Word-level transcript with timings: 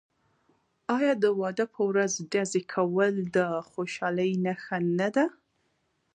آیا 0.97 1.13
د 1.23 1.25
واده 1.39 1.65
په 1.73 1.81
ورځ 1.89 2.13
ډزې 2.31 2.61
کول 2.73 3.13
د 3.35 3.37
خوشحالۍ 3.69 4.31
نښه 4.45 4.77
نه 4.99 5.07
ده؟ 5.15 5.25